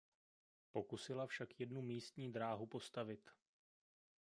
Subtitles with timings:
[0.71, 3.29] Pokusila však jednu místní dráhu postavit.